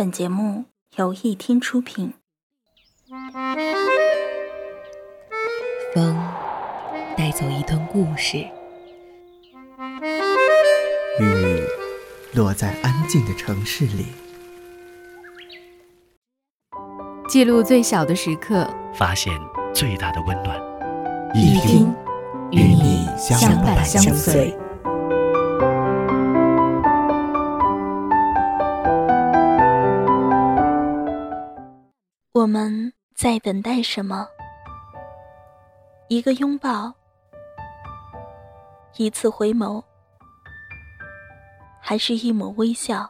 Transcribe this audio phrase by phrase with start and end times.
[0.00, 0.64] 本节目
[0.96, 2.14] 由一听出品。
[5.94, 6.18] 风
[7.18, 8.38] 带走一段故事，
[11.18, 11.62] 雨
[12.32, 14.06] 落在安静的城市里，
[17.28, 19.38] 记录最小的时刻，发现
[19.74, 20.58] 最大的温暖。
[21.34, 21.94] 一听
[22.52, 24.56] 与你相伴相随。
[32.50, 34.26] 们在等待什么？
[36.08, 36.92] 一个拥抱，
[38.96, 39.80] 一次回眸，
[41.80, 43.08] 还是一抹微笑？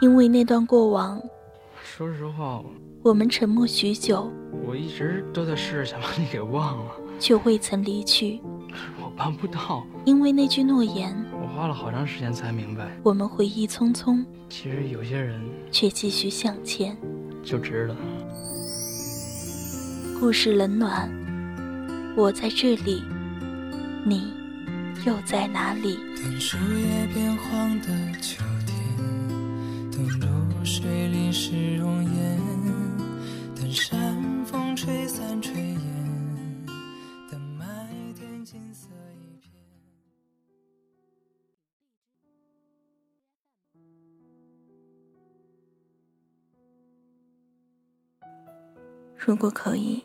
[0.00, 1.20] 因为那段过往，
[1.82, 2.62] 说实话，
[3.02, 4.32] 我们沉默许久，
[4.64, 8.40] 我一直都在试着想把你给忘了，却未曾离去。
[9.02, 11.27] 我办不到，因为那句诺言，我
[11.58, 15.40] 花了好长时间才明白，我们回忆匆匆，其实有些人
[15.72, 16.96] 却继续向前，
[17.42, 17.96] 就值得。
[20.20, 21.10] 故事冷暖，
[22.16, 23.02] 我在这里，
[24.04, 24.32] 你
[25.04, 25.98] 又在哪里？
[26.14, 27.88] 等树叶变黄的
[28.20, 32.40] 秋天，等露水淋湿容颜，
[33.56, 35.57] 等山风吹散炊
[49.28, 50.02] 如果可以，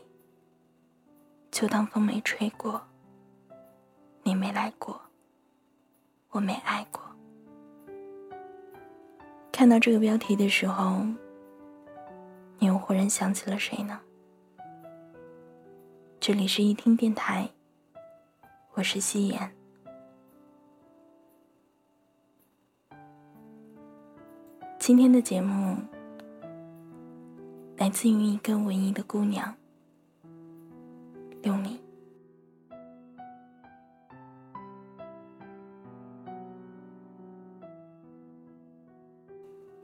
[1.50, 2.78] 就当风没吹过，
[4.22, 5.00] 你没来过，
[6.28, 7.00] 我没爱过。
[9.50, 11.06] 看到这个标题的时候，
[12.58, 13.98] 你又忽然想起了谁呢？
[16.20, 17.48] 这里是一听电台，
[18.74, 19.56] 我是夕颜。
[24.78, 25.78] 今天的节目。
[27.84, 29.54] 来自于一个文艺的姑娘，
[31.42, 31.78] 六米。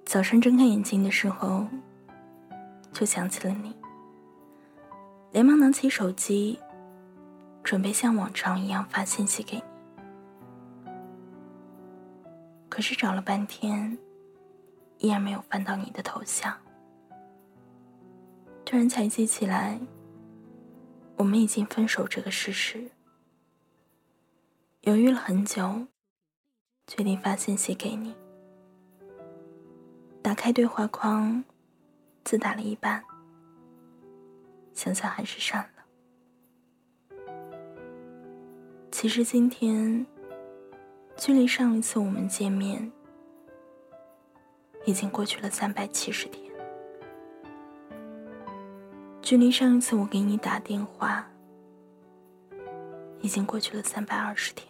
[0.06, 1.66] 早上睁开眼睛的时候，
[2.90, 3.76] 就想起了你，
[5.32, 6.58] 连忙拿起手机，
[7.62, 9.62] 准备像往常一样发信息给你。
[12.70, 13.98] 可是找了半天，
[14.96, 16.50] 依然没有翻到你的头像。
[18.70, 19.80] 突然才记起来，
[21.16, 22.88] 我们已经分手这个事实。
[24.82, 25.88] 犹豫了很久，
[26.86, 28.14] 决定发信息给你。
[30.22, 31.42] 打开对话框，
[32.22, 33.02] 字打了一半，
[34.72, 37.26] 想想还是删了。
[38.92, 40.06] 其实今天，
[41.16, 42.92] 距离上一次我们见面，
[44.86, 46.49] 已经过去了三百七十天。
[49.30, 51.24] 距离上一次我给你打电话，
[53.20, 54.66] 已经过去了三百二十天。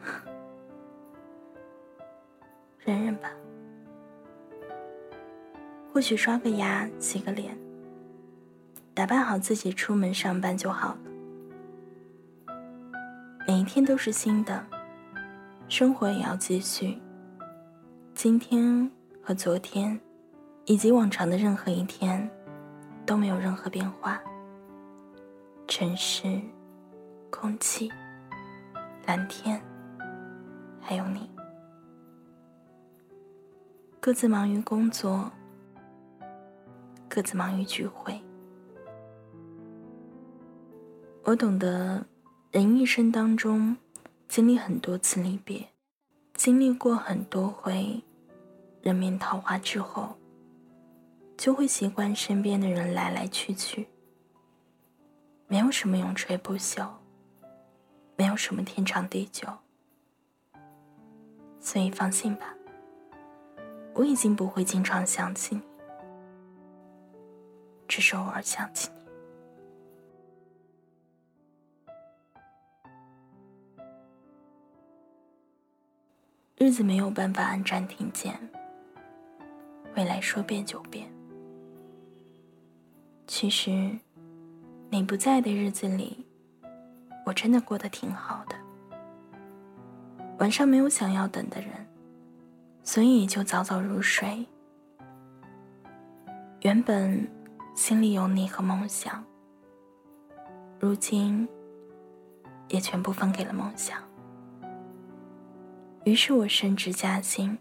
[2.82, 3.30] 忍忍吧，
[5.92, 7.54] 或许刷个牙、洗个脸、
[8.94, 10.98] 打扮好自己出门上班就好了。
[13.46, 14.64] 每一天都是新的，
[15.68, 16.98] 生活也要继续。
[18.14, 18.90] 今天
[19.22, 20.00] 和昨天。
[20.64, 22.30] 以及往常的任何一天，
[23.04, 24.20] 都没有任何变化。
[25.66, 26.40] 城市、
[27.30, 27.90] 空气、
[29.06, 29.60] 蓝天，
[30.80, 31.28] 还有你，
[33.98, 35.30] 各自忙于工作，
[37.08, 38.20] 各自忙于聚会。
[41.24, 42.04] 我懂得，
[42.50, 43.76] 人一生当中
[44.28, 45.66] 经历很多次离别，
[46.34, 48.02] 经历过很多回
[48.82, 50.14] 人面桃花之后。
[51.36, 53.88] 就会习惯身边的人来来去去，
[55.48, 56.88] 没有什么永垂不朽，
[58.16, 59.48] 没有什么天长地久，
[61.58, 62.54] 所以放心吧，
[63.92, 65.62] 我已经不会经常想起你，
[67.88, 69.02] 只是偶尔想起你。
[76.64, 78.38] 日子没有办法按暂停键，
[79.96, 81.12] 未来说变就变。
[83.26, 83.98] 其实，
[84.90, 86.26] 你不在的日子里，
[87.24, 88.56] 我真的过得挺好的。
[90.38, 91.70] 晚上没有想要等的人，
[92.82, 94.44] 所以就早早入睡。
[96.60, 97.26] 原本
[97.74, 99.24] 心里有你和梦想，
[100.78, 101.48] 如今
[102.68, 103.98] 也全部分给了梦想。
[106.04, 107.56] 于是我升职加薪，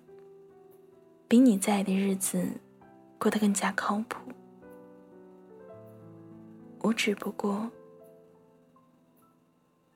[1.27, 2.45] 比你在的日子
[3.19, 4.17] 过得更加靠谱。
[6.83, 7.69] 我只不过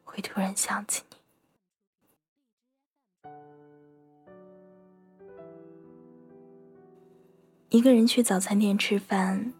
[0.03, 1.17] 会突然想起你。
[7.69, 9.51] 一个人去早餐店吃饭，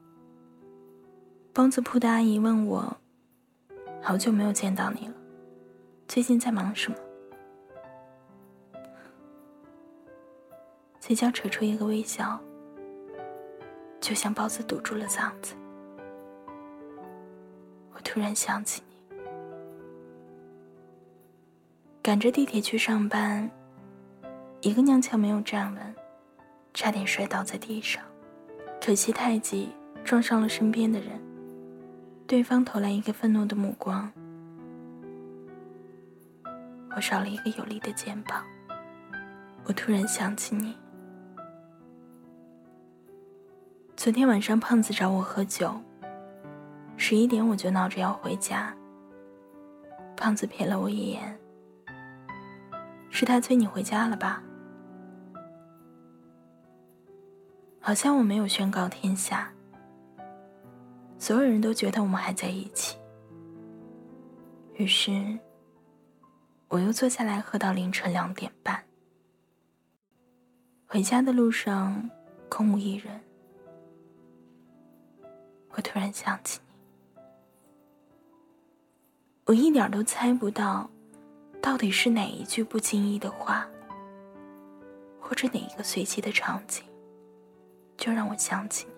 [1.52, 2.96] 包子铺的阿姨问我
[4.02, 5.14] ：“好久没有见到你了，
[6.08, 6.98] 最近在忙什么？”
[11.02, 12.40] 嘴角扯出一个微笑，
[14.00, 15.56] 就像包子堵住了嗓子。
[18.16, 19.18] 突然想起你，
[22.02, 23.52] 赶着地铁去上班，
[24.62, 25.96] 一个踉跄没有站稳。
[26.74, 28.02] 差点摔倒在地上，
[28.80, 29.68] 可惜太急，
[30.06, 31.20] 撞上了身边的人。
[32.26, 34.10] 对方投来一个愤怒的目光，
[36.96, 38.46] 我少了一个有力的肩膀。
[39.66, 40.74] 我突然想起你，
[43.98, 45.76] 昨天晚上胖子找我喝酒，
[46.98, 48.76] 十一点我就闹着要回家。
[50.18, 51.38] 胖子瞥了我一眼，
[53.10, 54.42] 是他催你回家了吧？
[57.82, 59.54] 好像我没有宣告天下，
[61.20, 62.98] 所有人都觉得我们还在一起。
[64.76, 65.38] 于是，
[66.70, 68.84] 我又坐下来喝到凌晨两点半。
[70.88, 72.10] 回家的路上
[72.50, 73.22] 空无一人，
[75.72, 76.60] 我突然想起，
[79.46, 80.90] 我一点都猜不到，
[81.62, 83.68] 到底是哪一句不经意的话，
[85.20, 86.84] 或者哪一个随机的场景。
[87.96, 88.94] 就让我想起你，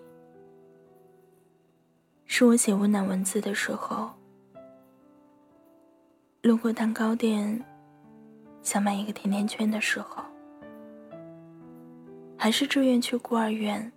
[2.24, 4.10] 是我写温暖文字的时候，
[6.40, 7.62] 路过蛋糕店，
[8.62, 10.24] 想买一个甜甜圈的时候，
[12.38, 13.92] 还是志愿去孤儿院，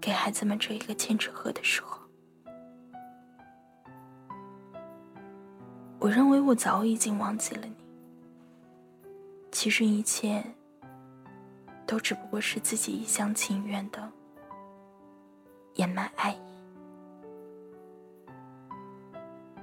[0.00, 2.03] 给孩子们折一个千纸鹤的时候。
[6.04, 7.74] 我认为我早已经忘记了你，
[9.50, 10.44] 其实一切。
[11.86, 14.10] 都只不过是自己一厢情愿的
[15.74, 16.38] 掩埋爱意。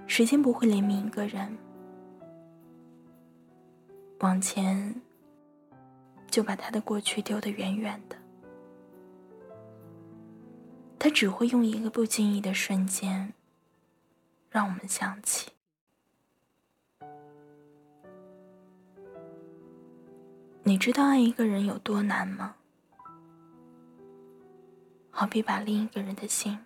[0.07, 1.57] 时间不会怜悯一个人，
[4.19, 4.95] 往前
[6.29, 8.15] 就把他的过去丢得远远的。
[10.97, 13.33] 他只会用一个不经意的瞬间，
[14.49, 15.51] 让我们想起。
[20.63, 22.55] 你知道爱一个人有多难吗？
[25.09, 26.57] 好比把另一个人的心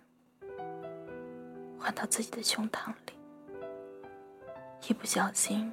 [1.78, 3.12] 换到自己的胸膛里，
[4.88, 5.72] 一不小心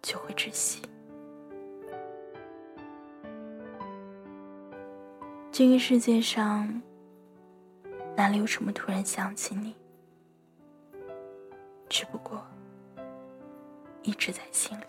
[0.00, 0.80] 就会窒息。
[5.50, 6.80] 这个世界上
[8.16, 9.74] 哪里有什么突然想起你？
[11.88, 12.40] 只不过
[14.02, 14.84] 一直在心里。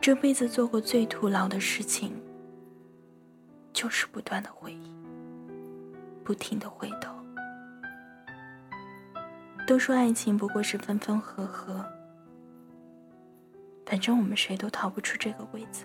[0.00, 2.10] 这辈子做过最徒劳的事情，
[3.70, 4.90] 就是不断的回忆，
[6.24, 7.14] 不停的回头。
[9.66, 11.84] 都说爱情不过是分分合合，
[13.84, 15.84] 反正我们谁都逃不出这个规则。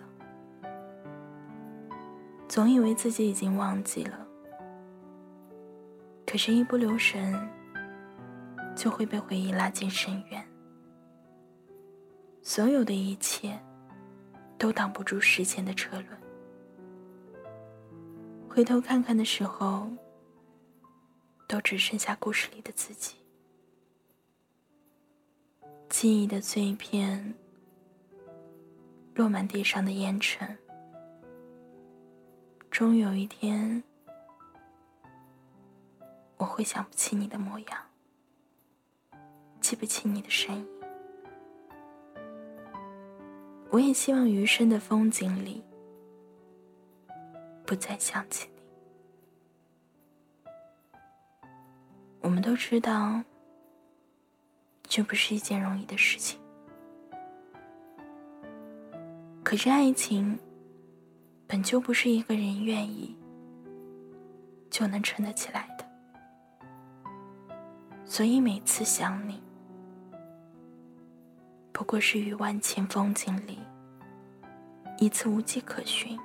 [2.48, 4.26] 总以为自己已经忘记了，
[6.26, 7.38] 可是，一不留神，
[8.78, 10.42] 就会被回忆拉进深渊。
[12.42, 13.60] 所有的一切。
[14.58, 16.08] 都挡不住时间的车轮。
[18.50, 19.90] 回头看看的时候，
[21.48, 23.16] 都只剩下故事里的自己。
[25.90, 27.34] 记忆的碎片，
[29.14, 30.58] 落满地上的烟尘。
[32.72, 33.82] 终有一天，
[36.38, 37.80] 我会想不起你的模样，
[39.62, 40.75] 记不起你的身影。
[43.76, 45.62] 我也希望余生的风景里，
[47.66, 48.62] 不再想起你。
[52.22, 53.22] 我们都知道，
[54.84, 56.40] 这不是一件容易的事情。
[59.44, 60.40] 可是爱情，
[61.46, 63.14] 本就不是一个人愿意
[64.70, 65.86] 就能撑得起来的。
[68.06, 69.45] 所以每次想你。
[71.76, 73.60] 不过是于万千风景里，
[74.98, 76.18] 一次无迹可寻。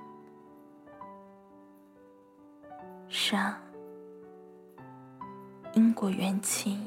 [3.08, 3.60] 是啊，
[5.72, 6.78] 因果缘起，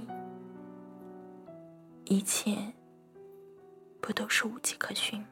[2.05, 2.57] 一切
[3.99, 5.27] 不都是无迹可寻吗？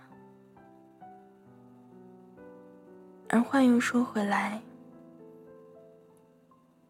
[3.30, 4.62] 而话又说回来，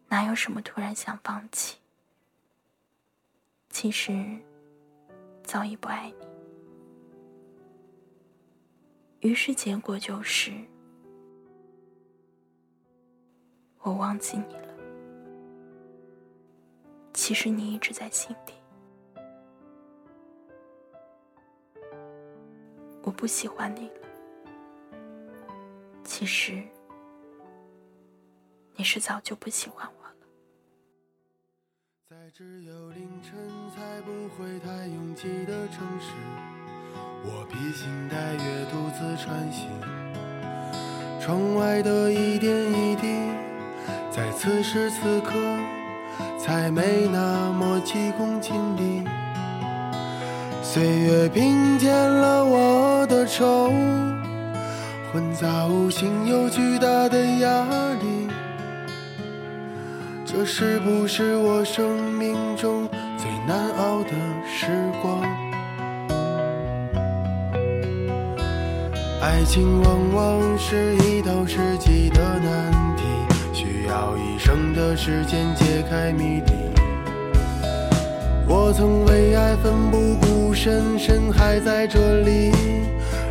[0.08, 1.78] 哪有什么突然想放弃？
[3.70, 4.36] 其实
[5.52, 6.10] 早已不爱
[9.20, 10.50] 你，于是结果就是
[13.80, 14.68] 我忘记你了。
[17.12, 18.54] 其实你一直在心底。
[23.02, 24.00] 我不喜欢你了。
[26.02, 26.62] 其实
[28.74, 30.01] 你是早就不喜欢我。
[32.34, 33.38] 只有凌晨
[33.76, 36.08] 才不会太拥挤的城市，
[37.26, 39.68] 我披星戴月独自穿行。
[41.20, 43.18] 窗外的一点一滴，
[44.10, 45.34] 在此时此刻
[46.38, 49.04] 才没那么急功近利。
[50.62, 53.70] 岁月平添了我的愁，
[55.12, 58.11] 混杂无形又巨大的压力。
[60.34, 64.12] 这是不是我生命中最难熬的
[64.48, 64.66] 时
[65.02, 65.20] 光？
[69.20, 73.04] 爱情往往是一道世纪的难题，
[73.52, 76.54] 需要一生的时间解开谜底。
[78.48, 82.50] 我曾为爱奋不顾身，身还在这里，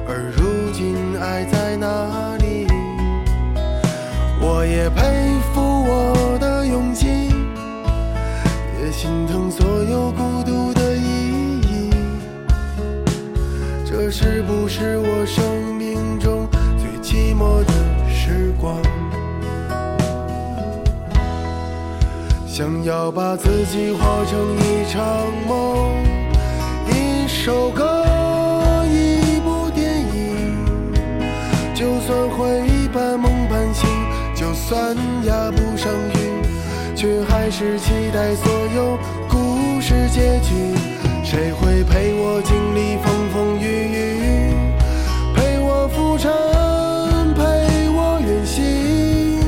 [0.08, 2.67] 而如今爱在哪里？
[4.39, 5.01] 我也佩
[5.51, 6.20] 服我，
[9.01, 11.89] 心疼所有孤独的意义。
[13.84, 15.43] 这是不是我生
[15.75, 17.74] 命中最寂寞的
[18.08, 18.77] 时光？
[22.46, 25.01] 想要把自己活成一场
[25.48, 25.98] 梦，
[26.91, 28.05] 一首歌，
[28.86, 30.63] 一部电影。
[31.74, 33.89] 就算会半梦半醒，
[34.36, 36.20] 就算压不上韵，
[37.01, 38.96] 却还是期待所有
[39.27, 40.53] 故事结局。
[41.24, 44.53] 谁会陪我经历风风雨雨，
[45.34, 46.31] 陪我浮沉，
[47.34, 49.41] 陪我远行，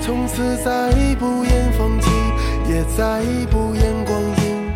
[0.00, 2.08] 从此再不言放弃。
[2.70, 4.70] 也再不言光阴，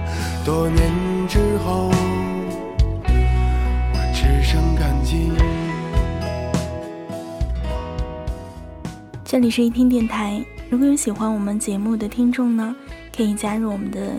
[0.45, 0.91] 多年
[1.29, 1.89] 之后，
[3.07, 5.31] 我只剩感激。
[9.25, 12.75] 这里是一听电台，如果有喜欢我们节目的听众呢，
[13.15, 14.15] 可以加入我们的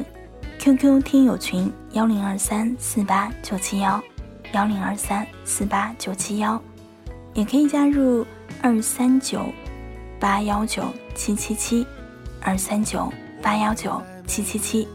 [0.59, 3.99] QQ 听友群幺零二三四八九七幺
[4.53, 6.61] 幺零二三四八九七幺，
[7.33, 8.23] 也可以加入
[8.61, 9.47] 二三九
[10.19, 10.83] 八幺九
[11.15, 11.83] 七七七
[12.39, 13.11] 二三九。
[13.41, 14.87] 八幺九七七七，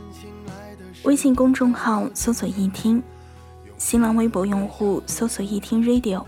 [1.03, 3.03] 微信公众号搜索“一听”，
[3.77, 6.25] 新浪微博用户搜索“一听 Radio”，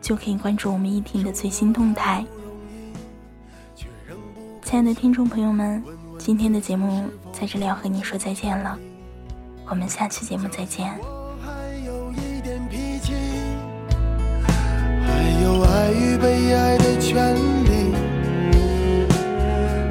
[0.00, 2.26] 就可以关注我们一听的最新动态。
[4.72, 5.84] 亲爱的听众朋友们，
[6.16, 8.78] 今天的节目在这里要和你说再见了，
[9.68, 10.88] 我们下期节目再见。
[11.42, 11.52] 还
[11.84, 13.12] 有一点脾气，
[14.42, 17.92] 还有爱与被爱的权利。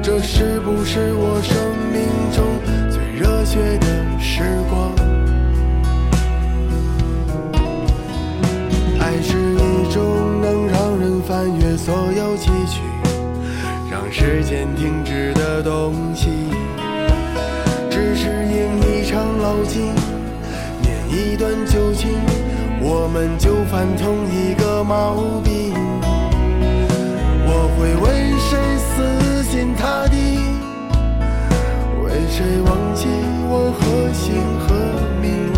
[0.02, 1.56] 这是不是我生
[1.92, 2.02] 命
[2.34, 2.44] 中
[2.90, 3.78] 最热血
[14.52, 16.28] 间停止的东西。
[17.88, 19.94] 只是因一场老境，
[20.82, 22.10] 念一段旧情，
[22.78, 25.72] 我们就犯同一个毛病。
[27.46, 29.42] 我会为谁死？
[29.44, 30.36] 心塌地，
[32.04, 33.08] 为谁忘记
[33.48, 34.68] 我何姓何
[35.22, 35.50] 名？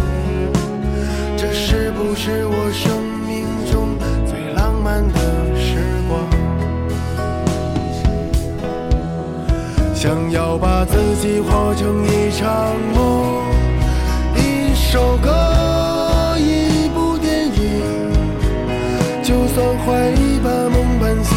[1.37, 5.19] 这是不是我生命中最浪漫的
[10.05, 13.43] 想要把自己活成一场梦，
[14.37, 18.13] 一首歌，一部电影。
[19.23, 20.13] 就算会
[20.45, 21.35] 半梦半醒，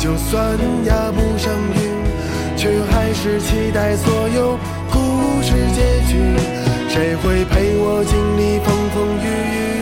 [0.00, 1.78] 就算压不上韵。
[2.56, 4.58] 却还是期待所有
[4.90, 6.18] 故事结局。
[6.88, 9.77] 谁会陪我经历风风雨雨，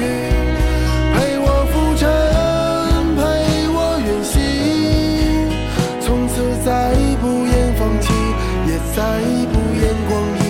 [8.96, 9.02] 再
[9.52, 10.44] 不言光阴。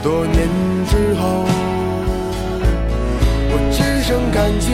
[0.00, 0.38] 多年
[0.88, 1.44] 之后，
[3.50, 4.66] 我只剩感激。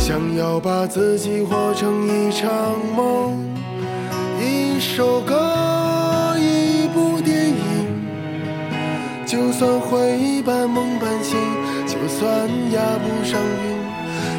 [0.00, 2.50] 想要把自己活成一场
[2.96, 3.38] 梦，
[4.42, 7.54] 一首歌，一部电影。
[9.24, 11.38] 就算会半梦半醒，
[11.86, 13.78] 就算压不上韵，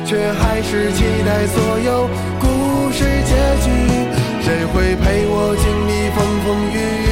[0.05, 2.09] 却还是期待所有
[2.41, 4.04] 故事结局。
[4.45, 7.09] 谁会陪我经历风风雨雨，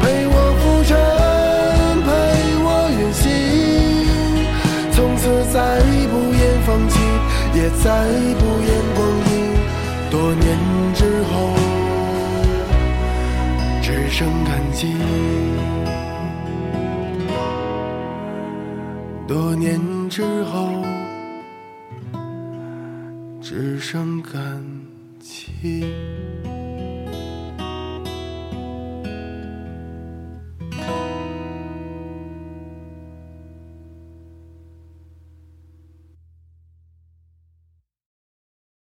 [0.00, 0.94] 陪我浮沉，
[2.06, 2.08] 陪
[2.62, 3.26] 我远行，
[4.92, 5.58] 从此再
[6.06, 6.94] 不言放弃，
[7.52, 8.06] 也再
[8.38, 9.28] 不言光阴。
[10.08, 10.46] 多年
[10.94, 11.34] 之后，
[13.82, 14.94] 只剩感激。
[19.26, 20.68] 多年之后，
[23.42, 24.64] 只剩感
[25.20, 25.52] 起